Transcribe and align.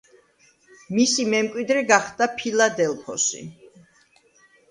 მისი 0.99 1.25
მემკვიდრე 1.33 1.83
გახდა 1.91 2.27
ფილადელფოსი. 2.39 3.43